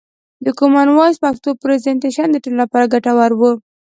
[0.45, 3.41] د کومن وایس پښتو پرزنټیشن د ټولو لپاره ګټور و.